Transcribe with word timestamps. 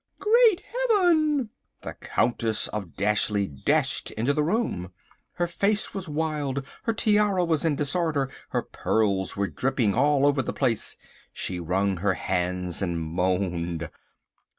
"Great 0.17 0.61
Heaven!" 0.89 1.51
The 1.81 1.93
Countess 1.93 2.67
of 2.69 2.95
Dashleigh 2.95 3.63
dashed 3.63 4.09
into 4.09 4.33
the 4.33 4.41
room. 4.41 4.91
Her 5.33 5.45
face 5.45 5.93
was 5.93 6.09
wild. 6.09 6.65
Her 6.85 6.93
tiara 6.93 7.45
was 7.45 7.63
in 7.63 7.75
disorder. 7.75 8.27
Her 8.49 8.63
pearls 8.63 9.37
were 9.37 9.45
dripping 9.45 9.93
all 9.93 10.25
over 10.25 10.41
the 10.41 10.53
place. 10.53 10.97
She 11.31 11.59
wrung 11.59 11.97
her 11.97 12.15
hands 12.15 12.81
and 12.81 12.99
moaned. 12.99 13.91